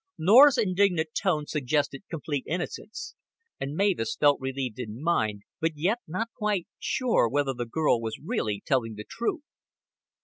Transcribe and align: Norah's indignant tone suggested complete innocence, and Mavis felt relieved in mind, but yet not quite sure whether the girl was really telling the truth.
Norah's 0.17 0.57
indignant 0.57 1.09
tone 1.13 1.45
suggested 1.45 2.01
complete 2.09 2.43
innocence, 2.47 3.13
and 3.59 3.75
Mavis 3.75 4.15
felt 4.19 4.41
relieved 4.41 4.79
in 4.79 4.99
mind, 4.99 5.43
but 5.59 5.73
yet 5.75 5.99
not 6.07 6.29
quite 6.35 6.65
sure 6.79 7.29
whether 7.29 7.53
the 7.53 7.67
girl 7.67 8.01
was 8.01 8.17
really 8.19 8.63
telling 8.65 8.95
the 8.95 9.05
truth. 9.07 9.43